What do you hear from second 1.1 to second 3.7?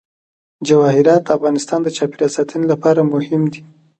د افغانستان د چاپیریال ساتنې لپاره مهم دي.